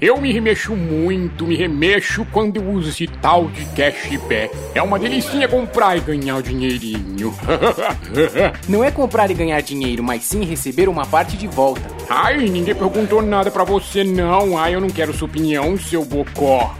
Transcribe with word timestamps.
Eu 0.00 0.20
me 0.20 0.32
remexo 0.32 0.76
muito, 0.76 1.44
me 1.44 1.56
remexo 1.56 2.24
quando 2.30 2.58
eu 2.58 2.70
uso 2.70 2.88
esse 2.88 3.08
tal 3.08 3.48
de 3.48 3.64
cashback. 3.74 4.54
É 4.72 4.80
uma 4.80 4.96
delicinha 4.96 5.48
comprar 5.48 5.96
e 5.96 6.00
ganhar 6.00 6.36
o 6.36 6.42
dinheirinho. 6.42 7.34
Não 8.68 8.84
é 8.84 8.92
comprar 8.92 9.28
e 9.28 9.34
ganhar 9.34 9.60
dinheiro, 9.60 10.04
mas 10.04 10.22
sim 10.22 10.44
receber 10.44 10.88
uma 10.88 11.04
parte 11.04 11.36
de 11.36 11.48
volta. 11.48 11.82
Ai, 12.08 12.36
ninguém 12.48 12.76
perguntou 12.76 13.20
nada 13.20 13.50
pra 13.50 13.64
você 13.64 14.04
não. 14.04 14.56
Ai, 14.56 14.76
eu 14.76 14.80
não 14.80 14.88
quero 14.88 15.12
sua 15.12 15.26
opinião, 15.26 15.76
seu 15.76 16.04
bocó. 16.04 16.74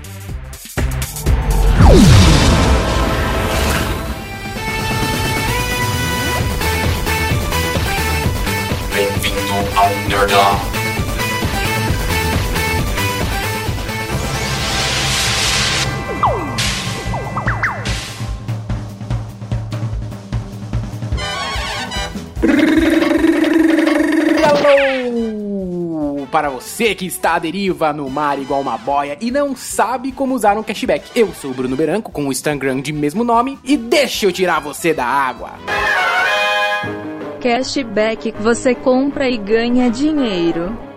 Bem-vindo 8.95 9.77
ao 9.77 10.09
Nerdão. 10.09 10.78
Alô! 24.45 26.27
Para 26.31 26.51
você 26.51 26.95
que 26.95 27.07
está 27.07 27.35
à 27.35 27.39
deriva 27.39 27.93
no 27.93 28.09
mar 28.09 28.39
igual 28.39 28.61
uma 28.61 28.77
boia 28.77 29.17
e 29.21 29.31
não 29.31 29.57
sabe 29.57 30.13
como 30.13 30.35
usar 30.35 30.57
um 30.57 30.63
cashback. 30.63 31.11
Eu 31.15 31.33
sou 31.33 31.51
o 31.51 31.55
Bruno 31.55 31.75
Beranco 31.75 32.13
com 32.13 32.29
o 32.29 32.33
Instagram 32.33 32.81
de 32.81 32.93
mesmo 32.93 33.25
nome 33.25 33.59
e 33.65 33.77
deixa 33.77 34.27
eu 34.27 34.33
tirar 34.33 34.61
você 34.61 34.93
da 34.95 35.07
água. 35.07 35.53
Cashback, 37.41 38.35
você 38.41 38.75
compra 38.75 39.29
e 39.29 39.37
ganha 39.37 39.91
dinheiro. 39.91 40.88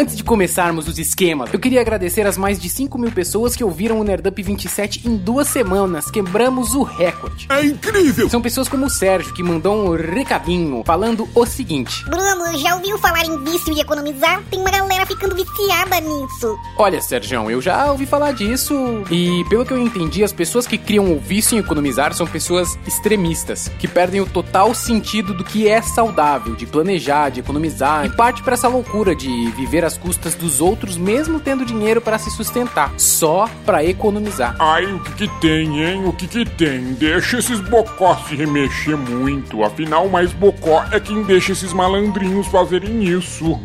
Antes 0.00 0.16
de 0.16 0.24
começarmos 0.24 0.88
os 0.88 0.98
esquemas, 0.98 1.52
eu 1.52 1.58
queria 1.58 1.82
agradecer 1.82 2.26
as 2.26 2.38
mais 2.38 2.58
de 2.58 2.70
5 2.70 2.96
mil 2.96 3.12
pessoas 3.12 3.54
que 3.54 3.62
ouviram 3.62 4.00
o 4.00 4.02
Nerdup 4.02 4.42
27 4.42 5.06
em 5.06 5.14
duas 5.14 5.46
semanas. 5.46 6.10
Quebramos 6.10 6.74
o 6.74 6.82
recorde. 6.82 7.46
É 7.50 7.66
incrível! 7.66 8.26
São 8.30 8.40
pessoas 8.40 8.66
como 8.66 8.86
o 8.86 8.88
Sérgio 8.88 9.34
que 9.34 9.42
mandou 9.42 9.74
um 9.74 9.94
recadinho 9.94 10.82
falando 10.86 11.28
o 11.34 11.44
seguinte: 11.44 12.02
Bruno, 12.06 12.56
já 12.56 12.76
ouviu 12.76 12.96
falar 12.96 13.26
em 13.26 13.44
vício 13.44 13.74
e 13.74 13.80
economizar? 13.80 14.42
Tem 14.50 14.58
uma 14.58 14.70
galera 14.70 15.04
ficando 15.04 15.34
viciada 15.34 16.00
nisso. 16.00 16.58
Olha, 16.78 17.02
Sérgio, 17.02 17.50
eu 17.50 17.60
já 17.60 17.92
ouvi 17.92 18.06
falar 18.06 18.32
disso 18.32 19.04
e 19.10 19.44
pelo 19.50 19.66
que 19.66 19.74
eu 19.74 19.78
entendi, 19.78 20.24
as 20.24 20.32
pessoas 20.32 20.66
que 20.66 20.78
criam 20.78 21.12
o 21.12 21.20
vício 21.20 21.58
em 21.58 21.60
economizar 21.60 22.14
são 22.14 22.26
pessoas 22.26 22.74
extremistas, 22.86 23.70
que 23.78 23.86
perdem 23.86 24.22
o 24.22 24.26
total 24.26 24.74
sentido 24.74 25.34
do 25.34 25.44
que 25.44 25.68
é 25.68 25.82
saudável, 25.82 26.54
de 26.54 26.64
planejar, 26.64 27.28
de 27.28 27.40
economizar 27.40 28.06
e 28.06 28.16
parte 28.16 28.42
para 28.42 28.54
essa 28.54 28.66
loucura 28.66 29.14
de 29.14 29.28
viver 29.50 29.89
às 29.90 29.98
custas 29.98 30.34
dos 30.36 30.60
outros 30.60 30.96
mesmo 30.96 31.40
tendo 31.40 31.64
dinheiro 31.64 32.00
para 32.00 32.18
se 32.18 32.30
sustentar, 32.30 32.92
só 32.96 33.48
para 33.66 33.84
economizar. 33.84 34.54
Ai, 34.58 34.86
o 34.86 35.00
que 35.00 35.12
que 35.12 35.40
tem, 35.40 35.82
hein? 35.84 36.04
O 36.06 36.12
que 36.12 36.28
que 36.28 36.44
tem? 36.44 36.92
Deixa 36.94 37.38
esses 37.38 37.58
bocós 37.60 38.28
se 38.28 38.36
remexer 38.36 38.96
muito. 38.96 39.64
Afinal, 39.64 40.08
mais 40.08 40.32
bocó 40.32 40.84
é 40.92 41.00
quem 41.00 41.24
deixa 41.24 41.52
esses 41.52 41.72
malandrinhos 41.72 42.46
fazerem 42.46 43.02
isso. 43.02 43.58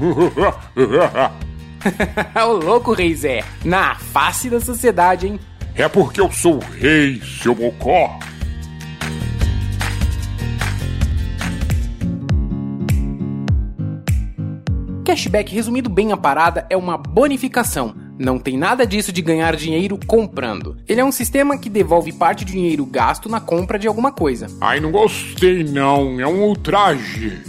Ô 2.35 2.51
louco, 2.53 2.93
Rei 2.93 3.13
Zé, 3.13 3.43
na 3.63 3.93
face 3.95 4.49
da 4.49 4.59
sociedade, 4.59 5.27
hein? 5.27 5.39
é 5.75 5.89
porque 5.89 6.21
eu 6.21 6.31
sou 6.31 6.55
o 6.55 6.59
rei, 6.79 7.21
seu 7.43 7.53
bocó. 7.53 8.17
Cashback, 15.15 15.55
resumindo 15.55 15.89
bem 15.89 16.11
a 16.11 16.17
parada, 16.17 16.65
é 16.69 16.75
uma 16.75 16.97
bonificação. 16.97 17.95
Não 18.19 18.37
tem 18.37 18.57
nada 18.57 18.85
disso 18.85 19.13
de 19.13 19.21
ganhar 19.21 19.55
dinheiro 19.55 19.97
comprando. 20.05 20.75
Ele 20.89 20.99
é 20.99 21.05
um 21.05 21.11
sistema 21.11 21.57
que 21.57 21.69
devolve 21.69 22.11
parte 22.11 22.43
do 22.43 22.51
dinheiro 22.51 22.85
gasto 22.85 23.29
na 23.29 23.39
compra 23.39 23.79
de 23.79 23.87
alguma 23.87 24.11
coisa. 24.11 24.47
Ai, 24.59 24.81
não 24.81 24.91
gostei 24.91 25.63
não. 25.63 26.19
É 26.19 26.27
um 26.27 26.43
ultraje. 26.43 27.41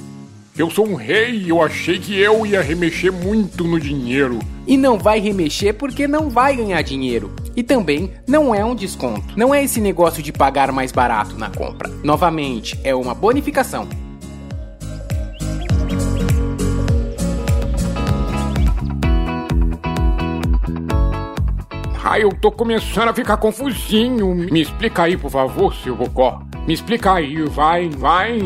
Eu 0.56 0.70
sou 0.70 0.86
um 0.86 0.94
rei 0.94 1.34
e 1.34 1.48
eu 1.48 1.60
achei 1.60 1.98
que 1.98 2.16
eu 2.16 2.46
ia 2.46 2.62
remexer 2.62 3.12
muito 3.12 3.64
no 3.64 3.80
dinheiro. 3.80 4.38
E 4.64 4.76
não 4.76 4.96
vai 4.96 5.18
remexer 5.18 5.74
porque 5.74 6.06
não 6.06 6.30
vai 6.30 6.54
ganhar 6.54 6.80
dinheiro. 6.82 7.34
E 7.56 7.64
também 7.64 8.12
não 8.28 8.54
é 8.54 8.64
um 8.64 8.76
desconto. 8.76 9.36
Não 9.36 9.52
é 9.52 9.64
esse 9.64 9.80
negócio 9.80 10.22
de 10.22 10.32
pagar 10.32 10.70
mais 10.70 10.92
barato 10.92 11.36
na 11.36 11.50
compra. 11.50 11.90
Novamente, 12.04 12.78
é 12.84 12.94
uma 12.94 13.12
bonificação. 13.12 13.88
Ai, 22.16 22.24
eu 22.24 22.32
tô 22.32 22.50
começando 22.50 23.08
a 23.08 23.12
ficar 23.12 23.36
confusinho. 23.36 24.34
Me 24.34 24.62
explica 24.62 25.02
aí, 25.02 25.18
por 25.18 25.30
favor, 25.30 25.74
seu 25.74 25.94
bocó. 25.94 26.40
Me 26.66 26.72
explica 26.72 27.12
aí, 27.12 27.42
vai, 27.42 27.90
vai. 27.90 28.38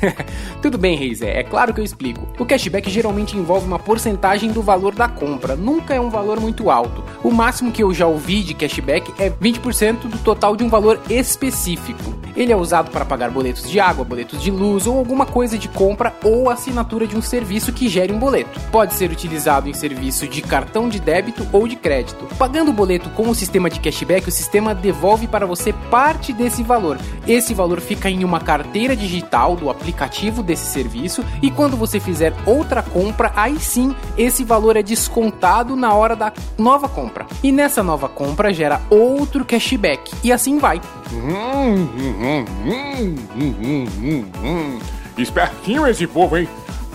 Tudo 0.62 0.78
bem, 0.78 0.96
Reis, 0.96 1.20
é, 1.20 1.40
é 1.40 1.42
claro 1.42 1.74
que 1.74 1.80
eu 1.80 1.84
explico. 1.84 2.24
O 2.38 2.46
cashback 2.46 2.88
geralmente 2.88 3.36
envolve 3.36 3.66
uma 3.66 3.80
porcentagem 3.80 4.52
do 4.52 4.62
valor 4.62 4.94
da 4.94 5.08
compra, 5.08 5.56
nunca 5.56 5.92
é 5.92 6.00
um 6.00 6.08
valor 6.08 6.38
muito 6.38 6.70
alto. 6.70 7.02
O 7.24 7.32
máximo 7.32 7.72
que 7.72 7.82
eu 7.82 7.92
já 7.92 8.06
ouvi 8.06 8.44
de 8.44 8.54
cashback 8.54 9.12
é 9.18 9.28
20% 9.28 10.02
do 10.02 10.18
total 10.18 10.54
de 10.54 10.62
um 10.62 10.68
valor 10.68 11.00
específico. 11.10 12.14
Ele 12.36 12.52
é 12.52 12.56
usado 12.56 12.90
para 12.90 13.04
pagar 13.04 13.30
boletos 13.30 13.68
de 13.68 13.78
água, 13.80 14.04
boletos 14.04 14.42
de 14.42 14.50
luz 14.50 14.86
ou 14.86 14.98
alguma 14.98 15.26
coisa 15.26 15.58
de 15.58 15.68
compra 15.68 16.14
ou 16.22 16.48
assinatura 16.48 17.06
de 17.06 17.16
um 17.16 17.22
serviço 17.22 17.72
que 17.72 17.88
gere 17.88 18.12
um 18.12 18.18
boleto. 18.18 18.60
Pode 18.70 18.94
ser 18.94 19.10
utilizado 19.10 19.68
em 19.68 19.72
serviço 19.72 20.26
de 20.26 20.42
cartão 20.42 20.88
de 20.88 21.00
débito 21.00 21.46
ou 21.52 21.66
de 21.66 21.76
crédito. 21.76 22.26
Pagando 22.36 22.70
o 22.70 22.74
boleto 22.74 23.10
com 23.10 23.28
o 23.28 23.34
sistema 23.34 23.68
de 23.68 23.80
cashback, 23.80 24.28
o 24.28 24.32
sistema 24.32 24.74
devolve 24.74 25.26
para 25.26 25.46
você 25.46 25.72
parte 25.90 26.32
desse 26.32 26.62
valor. 26.62 26.98
Esse 27.26 27.54
valor 27.54 27.80
fica 27.80 28.08
em 28.08 28.24
uma 28.24 28.40
carteira 28.40 28.96
digital 28.96 29.56
do 29.56 29.70
aplicativo 29.70 30.42
desse 30.42 30.66
serviço 30.66 31.24
e 31.42 31.50
quando 31.50 31.76
você 31.76 32.00
fizer 32.00 32.32
outra 32.46 32.82
compra, 32.82 33.32
aí 33.36 33.58
sim 33.58 33.94
esse 34.16 34.44
valor 34.44 34.76
é 34.76 34.82
descontado 34.82 35.76
na 35.76 35.94
hora 35.94 36.16
da 36.16 36.32
nova 36.58 36.88
compra. 36.88 37.26
E 37.42 37.52
nessa 37.52 37.82
nova 37.82 38.08
compra 38.08 38.52
gera 38.52 38.80
outro 38.90 39.44
cashback 39.44 40.12
e 40.22 40.32
assim 40.32 40.58
vai. 40.58 40.80
Hum, 41.12 41.88
hum, 41.96 42.14
hum, 42.20 42.44
hum, 42.66 43.14
hum, 43.36 43.86
hum, 44.00 44.26
hum. 44.44 44.78
Espertinho 45.18 45.86
esse 45.86 46.06
povo, 46.06 46.36
hein? 46.36 46.48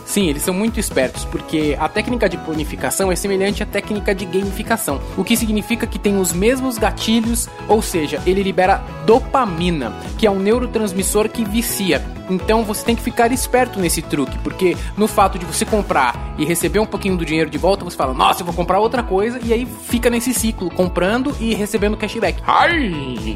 Sim, 0.06 0.30
eles 0.30 0.44
são 0.44 0.54
muito 0.54 0.80
espertos, 0.80 1.26
porque 1.26 1.76
a 1.80 1.90
técnica 1.90 2.30
de 2.30 2.38
bonificação 2.38 3.12
é 3.12 3.16
semelhante 3.16 3.64
à 3.64 3.66
técnica 3.66 4.14
de 4.14 4.24
gamificação, 4.26 5.02
o 5.18 5.24
que 5.24 5.36
significa 5.36 5.88
que 5.88 5.98
tem 5.98 6.18
os 6.20 6.32
mesmos 6.32 6.78
gatilhos, 6.78 7.50
ou 7.68 7.82
seja, 7.82 8.22
ele 8.26 8.44
libera 8.44 8.84
dopamina, 9.06 9.92
que 10.18 10.28
é 10.28 10.32
um 10.32 10.40
neurotransmissor 10.40 11.28
que 11.28 11.44
vicia. 11.44 12.06
Então 12.30 12.64
você 12.64 12.86
tem 12.86 12.96
que 12.96 13.02
ficar 13.02 13.32
esperto 13.32 13.80
nesse 13.80 14.02
truque, 14.02 14.38
porque 14.40 14.78
no 14.96 15.08
fato 15.08 15.40
de 15.40 15.46
você 15.46 15.66
comprar 15.66 16.36
e 16.38 16.46
receber 16.46 16.80
um 16.80 16.86
pouquinho 16.86 17.18
do 17.18 17.26
dinheiro 17.26 17.50
de 17.50 17.58
volta, 17.58 17.84
você 17.84 17.98
fala, 17.98 18.14
nossa, 18.14 18.42
eu 18.42 18.46
vou 18.46 18.54
comprar 18.54 18.80
outra 18.80 19.02
coisa, 19.02 19.40
e 19.44 19.52
aí 19.52 19.66
fica 19.66 20.10
nesse 20.10 20.36
ciclo, 20.36 20.70
comprando 20.70 21.36
e 21.40 21.56
recebendo 21.56 21.98
cashback. 21.98 22.42
Ai! 22.46 23.36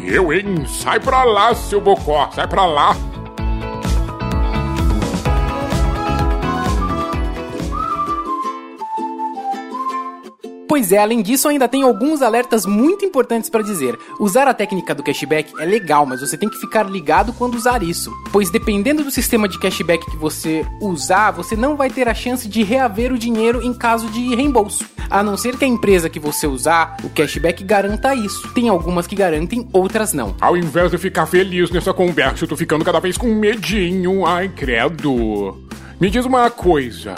Eu, 0.00 0.32
hein? 0.32 0.64
Sai 0.66 1.00
pra 1.00 1.24
lá, 1.24 1.52
seu 1.56 1.80
bocó, 1.80 2.30
sai 2.32 2.46
pra 2.46 2.64
lá. 2.64 2.94
Pois 10.68 10.92
é, 10.92 10.98
além 10.98 11.22
disso, 11.22 11.48
ainda 11.48 11.66
tem 11.66 11.82
alguns 11.82 12.22
alertas 12.22 12.64
muito 12.64 13.04
importantes 13.04 13.50
para 13.50 13.62
dizer. 13.62 13.98
Usar 14.20 14.46
a 14.46 14.54
técnica 14.54 14.94
do 14.94 15.02
cashback 15.02 15.52
é 15.58 15.64
legal, 15.64 16.06
mas 16.06 16.20
você 16.20 16.36
tem 16.36 16.48
que 16.48 16.60
ficar 16.60 16.84
ligado 16.84 17.32
quando 17.32 17.54
usar 17.56 17.82
isso. 17.82 18.12
Pois 18.30 18.50
dependendo 18.50 19.02
do 19.02 19.10
sistema 19.10 19.48
de 19.48 19.58
cashback 19.58 20.04
que 20.08 20.16
você 20.16 20.64
usar, 20.80 21.32
você 21.32 21.56
não 21.56 21.76
vai 21.76 21.90
ter 21.90 22.08
a 22.08 22.14
chance 22.14 22.46
de 22.46 22.62
reaver 22.62 23.12
o 23.12 23.18
dinheiro 23.18 23.62
em 23.62 23.74
caso 23.74 24.08
de 24.10 24.34
reembolso. 24.34 24.84
A 25.08 25.22
não 25.22 25.36
ser 25.36 25.56
que 25.56 25.64
a 25.64 25.68
empresa 25.68 26.10
que 26.10 26.18
você 26.18 26.46
usar, 26.46 26.96
o 27.04 27.08
cashback 27.08 27.62
garanta 27.64 28.14
isso. 28.14 28.48
Tem 28.52 28.68
algumas 28.68 29.06
que 29.06 29.14
garantem, 29.14 29.68
outras 29.72 30.12
não. 30.12 30.34
Ao 30.40 30.56
invés 30.56 30.90
de 30.90 30.98
ficar 30.98 31.26
feliz 31.26 31.70
nessa 31.70 31.92
conversa, 31.92 32.44
eu 32.44 32.48
tô 32.48 32.56
ficando 32.56 32.84
cada 32.84 33.00
vez 33.00 33.16
com 33.16 33.26
medinho. 33.34 34.26
Ai, 34.26 34.48
credo. 34.48 35.56
Me 36.00 36.10
diz 36.10 36.26
uma 36.26 36.50
coisa. 36.50 37.14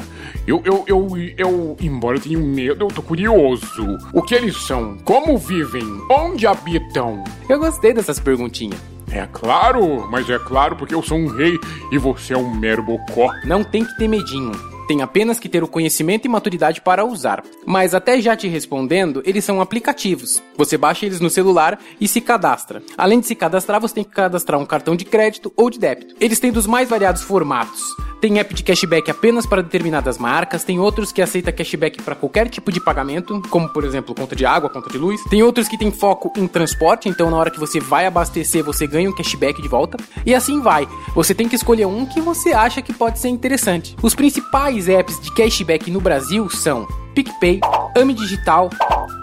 Eu, 0.46 0.62
eu, 0.64 0.84
eu, 0.86 1.08
eu, 1.36 1.76
embora 1.80 2.16
eu 2.16 2.22
tenha 2.22 2.38
medo, 2.38 2.84
eu 2.84 2.88
tô 2.88 3.02
curioso. 3.02 3.98
O 4.12 4.22
que 4.22 4.34
eles 4.34 4.56
são? 4.56 4.96
Como 5.04 5.36
vivem? 5.36 5.84
Onde 6.10 6.46
habitam? 6.46 7.24
Eu 7.48 7.58
gostei 7.58 7.92
dessas 7.92 8.20
perguntinhas. 8.20 8.80
É 9.10 9.26
claro, 9.26 10.08
mas 10.10 10.28
é 10.28 10.38
claro 10.38 10.76
porque 10.76 10.94
eu 10.94 11.02
sou 11.02 11.18
um 11.18 11.26
rei 11.28 11.58
e 11.90 11.98
você 11.98 12.34
é 12.34 12.38
um 12.38 12.54
mero 12.54 12.82
bocó. 12.82 13.30
Não 13.44 13.64
tem 13.64 13.84
que 13.84 13.96
ter 13.96 14.06
medinho. 14.06 14.52
Tem 14.88 15.02
apenas 15.02 15.38
que 15.38 15.50
ter 15.50 15.62
o 15.62 15.68
conhecimento 15.68 16.24
e 16.24 16.30
maturidade 16.30 16.80
para 16.80 17.04
usar. 17.04 17.44
Mas 17.66 17.94
até 17.94 18.18
já 18.22 18.34
te 18.34 18.48
respondendo, 18.48 19.22
eles 19.22 19.44
são 19.44 19.60
aplicativos. 19.60 20.42
Você 20.56 20.78
baixa 20.78 21.04
eles 21.04 21.20
no 21.20 21.28
celular 21.28 21.78
e 22.00 22.08
se 22.08 22.22
cadastra. 22.22 22.82
Além 22.96 23.20
de 23.20 23.26
se 23.26 23.34
cadastrar, 23.34 23.82
você 23.82 23.96
tem 23.96 24.04
que 24.04 24.10
cadastrar 24.10 24.58
um 24.58 24.64
cartão 24.64 24.96
de 24.96 25.04
crédito 25.04 25.52
ou 25.54 25.68
de 25.68 25.78
débito. 25.78 26.14
Eles 26.18 26.40
têm 26.40 26.50
dos 26.50 26.66
mais 26.66 26.88
variados 26.88 27.20
formatos. 27.20 27.82
Tem 28.20 28.40
app 28.40 28.52
de 28.52 28.64
cashback 28.64 29.08
apenas 29.10 29.46
para 29.46 29.62
determinadas 29.62 30.18
marcas, 30.18 30.64
tem 30.64 30.80
outros 30.80 31.12
que 31.12 31.22
aceita 31.22 31.52
cashback 31.52 32.02
para 32.02 32.16
qualquer 32.16 32.48
tipo 32.48 32.72
de 32.72 32.80
pagamento, 32.80 33.40
como 33.48 33.68
por 33.68 33.84
exemplo 33.84 34.12
conta 34.12 34.34
de 34.34 34.44
água, 34.44 34.68
conta 34.68 34.90
de 34.90 34.98
luz. 34.98 35.22
Tem 35.30 35.40
outros 35.40 35.68
que 35.68 35.78
tem 35.78 35.92
foco 35.92 36.32
em 36.36 36.48
transporte, 36.48 37.08
então 37.08 37.30
na 37.30 37.36
hora 37.36 37.50
que 37.50 37.60
você 37.60 37.78
vai 37.78 38.06
abastecer, 38.06 38.64
você 38.64 38.88
ganha 38.88 39.08
um 39.08 39.14
cashback 39.14 39.62
de 39.62 39.68
volta. 39.68 39.96
E 40.26 40.34
assim 40.34 40.60
vai. 40.60 40.88
Você 41.14 41.32
tem 41.32 41.48
que 41.48 41.54
escolher 41.54 41.86
um 41.86 42.04
que 42.06 42.20
você 42.20 42.52
acha 42.52 42.82
que 42.82 42.92
pode 42.92 43.20
ser 43.20 43.28
interessante. 43.28 43.94
Os 44.02 44.16
principais 44.16 44.77
apps 44.86 45.18
de 45.20 45.32
cashback 45.32 45.90
no 45.90 46.00
Brasil 46.00 46.48
são 46.50 46.86
PicPay, 47.14 47.60
Ame 47.96 48.12
Digital, 48.12 48.68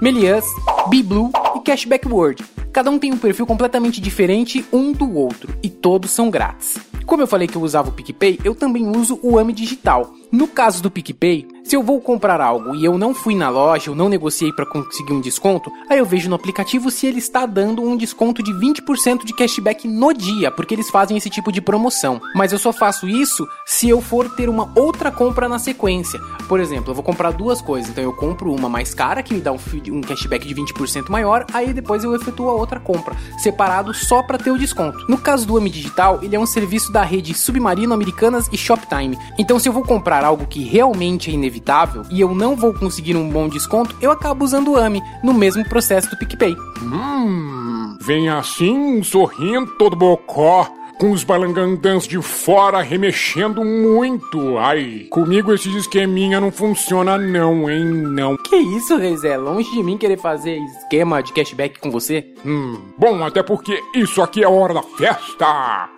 Melians, 0.01 0.45
BeBlue 0.89 1.29
e 1.55 1.59
Cashback 1.61 2.07
World. 2.07 2.43
Cada 2.73 2.89
um 2.89 2.99
tem 2.99 3.13
um 3.13 3.17
perfil 3.17 3.45
completamente 3.45 4.01
diferente 4.01 4.65
um 4.73 4.91
do 4.91 5.15
outro 5.15 5.55
e 5.63 5.69
todos 5.69 6.11
são 6.11 6.29
grátis. 6.29 6.77
Como 7.05 7.21
eu 7.21 7.27
falei 7.27 7.47
que 7.47 7.55
eu 7.55 7.61
usava 7.61 7.89
o 7.89 7.91
PicPay, 7.91 8.39
eu 8.43 8.55
também 8.55 8.87
uso 8.87 9.19
o 9.21 9.37
AME 9.37 9.53
Digital. 9.53 10.11
No 10.31 10.47
caso 10.47 10.81
do 10.81 10.91
PicPay, 10.91 11.47
se 11.63 11.75
eu 11.75 11.81
vou 11.81 11.99
comprar 11.99 12.41
algo 12.41 12.75
e 12.75 12.85
eu 12.85 12.97
não 12.97 13.13
fui 13.13 13.35
na 13.35 13.49
loja, 13.49 13.89
eu 13.89 13.95
não 13.95 14.07
negociei 14.07 14.51
para 14.51 14.67
conseguir 14.67 15.13
um 15.13 15.19
desconto, 15.19 15.71
aí 15.89 15.97
eu 15.97 16.05
vejo 16.05 16.29
no 16.29 16.35
aplicativo 16.35 16.91
se 16.91 17.07
ele 17.07 17.17
está 17.17 17.45
dando 17.45 17.81
um 17.81 17.97
desconto 17.97 18.43
de 18.43 18.53
20% 18.53 19.25
de 19.25 19.33
cashback 19.33 19.87
no 19.87 20.13
dia, 20.13 20.51
porque 20.51 20.75
eles 20.75 20.91
fazem 20.91 21.17
esse 21.17 21.29
tipo 21.29 21.51
de 21.51 21.61
promoção. 21.61 22.21
Mas 22.35 22.51
eu 22.51 22.59
só 22.59 22.71
faço 22.71 23.07
isso 23.07 23.47
se 23.65 23.89
eu 23.89 23.99
for 23.99 24.29
ter 24.35 24.47
uma 24.47 24.71
outra 24.75 25.11
compra 25.11 25.49
na 25.49 25.57
sequência. 25.57 26.19
Por 26.47 26.59
exemplo, 26.59 26.91
eu 26.91 26.95
vou 26.95 27.03
comprar 27.03 27.31
duas 27.31 27.61
coisas, 27.61 27.89
então 27.89 28.03
eu 28.03 28.13
compro 28.13 28.53
uma 28.53 28.69
mais 28.69 28.93
cara 28.93 29.23
que 29.23 29.33
me 29.33 29.41
dá 29.41 29.51
um, 29.51 29.59
um 29.91 30.01
cashback 30.01 30.47
de 30.47 30.53
20% 30.53 31.09
maior, 31.09 31.45
aí 31.51 31.73
depois 31.73 32.03
eu 32.03 32.15
efetuo 32.15 32.49
a 32.49 32.53
outra 32.53 32.79
compra, 32.79 33.15
separado 33.39 33.91
só 33.91 34.21
para 34.21 34.37
ter 34.37 34.51
o 34.51 34.57
desconto. 34.57 35.03
No 35.09 35.17
caso 35.17 35.47
do 35.47 35.57
AMI 35.57 35.71
Digital, 35.71 36.19
ele 36.21 36.35
é 36.35 36.39
um 36.39 36.45
serviço 36.45 36.91
da 36.91 37.01
rede 37.01 37.33
Submarino 37.33 37.93
Americanas 37.93 38.47
e 38.51 38.57
Shoptime. 38.57 39.17
Então 39.39 39.57
se 39.57 39.67
eu 39.67 39.73
vou 39.73 39.83
comprar 39.83 40.14
algo 40.23 40.47
que 40.47 40.63
realmente 40.63 41.29
é 41.29 41.33
inevitável 41.33 42.03
e 42.09 42.21
eu 42.21 42.33
não 42.33 42.55
vou 42.55 42.73
conseguir 42.73 43.15
um 43.15 43.29
bom 43.29 43.47
desconto, 43.47 43.95
eu 44.01 44.11
acabo 44.11 44.45
usando 44.45 44.71
o 44.71 44.77
AMI 44.77 45.01
no 45.23 45.33
mesmo 45.33 45.67
processo 45.67 46.09
do 46.09 46.17
PicPay. 46.17 46.55
Hum, 46.81 47.97
vem 48.01 48.29
assim, 48.29 49.01
sorrindo 49.03 49.71
todo 49.77 49.95
bocó, 49.95 50.69
com 50.99 51.11
os 51.11 51.23
balangandãs 51.23 52.07
de 52.07 52.21
fora 52.21 52.81
remexendo 52.81 53.63
muito. 53.63 54.57
Ai, 54.57 55.07
comigo 55.09 55.53
esse 55.53 55.75
esqueminha 55.77 56.39
não 56.39 56.51
funciona 56.51 57.17
não, 57.17 57.69
hein, 57.69 57.85
não. 57.85 58.37
Que 58.37 58.55
isso, 58.55 58.97
Reis? 58.97 59.23
É 59.23 59.37
longe 59.37 59.69
de 59.71 59.83
mim 59.83 59.97
querer 59.97 60.17
fazer 60.17 60.57
esquema 60.57 61.21
de 61.21 61.33
cashback 61.33 61.79
com 61.79 61.91
você. 61.91 62.33
Hum, 62.45 62.79
bom, 62.97 63.23
até 63.23 63.43
porque 63.43 63.79
isso 63.93 64.21
aqui 64.21 64.43
é 64.43 64.45
a 64.45 64.49
hora 64.49 64.73
da 64.73 64.83
festa. 64.83 65.94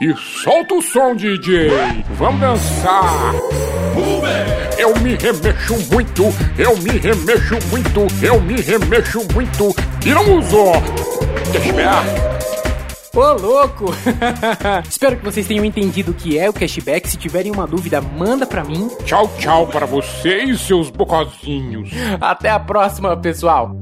E 0.00 0.14
solta 0.14 0.76
o 0.76 0.82
som, 0.82 1.12
DJ! 1.16 1.70
Vamos 2.10 2.40
dançar! 2.40 3.34
Eu 4.78 4.96
me 5.00 5.16
remexo 5.16 5.74
muito, 5.92 6.22
eu 6.56 6.76
me 6.76 6.90
remexo 6.98 7.58
muito, 7.68 8.06
eu 8.22 8.40
me 8.40 8.60
remexo 8.60 9.26
muito 9.34 9.74
e 10.06 10.14
não 10.14 10.38
uso! 10.38 10.70
Cashback! 11.52 12.28
Ô, 13.12 13.32
louco! 13.32 13.86
Espero 14.88 15.16
que 15.16 15.24
vocês 15.24 15.48
tenham 15.48 15.64
entendido 15.64 16.12
o 16.12 16.14
que 16.14 16.38
é 16.38 16.48
o 16.48 16.52
cashback. 16.52 17.08
Se 17.08 17.16
tiverem 17.16 17.50
uma 17.50 17.66
dúvida, 17.66 18.00
manda 18.00 18.46
pra 18.46 18.62
mim. 18.62 18.88
Tchau, 19.04 19.28
tchau 19.38 19.66
para 19.66 19.84
vocês, 19.84 20.60
seus 20.60 20.90
bocozinhos! 20.90 21.90
Até 22.20 22.50
a 22.50 22.60
próxima, 22.60 23.16
pessoal! 23.16 23.77